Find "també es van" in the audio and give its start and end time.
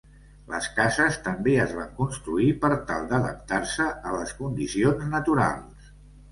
1.27-1.91